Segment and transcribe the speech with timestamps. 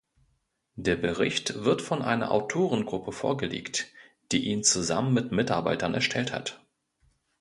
[0.77, 3.85] Der Bericht wird von einer Autorengruppe vorgelegt,
[4.31, 6.65] die ihn zusammen mit Mitarbeitern erstellt hat.